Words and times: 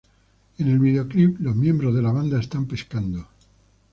En 0.57 0.67
el 0.67 0.79
videoclip, 0.79 1.39
los 1.41 1.55
miembros 1.55 1.93
de 1.93 2.01
la 2.01 2.11
banda 2.11 2.39
están 2.39 2.65
pescando. 2.65 3.27